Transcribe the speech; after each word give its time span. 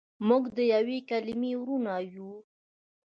موږ 0.27 0.43
دیوې 0.57 0.97
کلیمې 1.09 1.51
وړونه 1.57 1.93
یو. 2.13 2.31